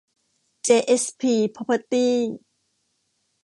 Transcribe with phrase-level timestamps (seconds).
[0.63, 2.13] เจ เอส พี พร็อพเพอร์ตี้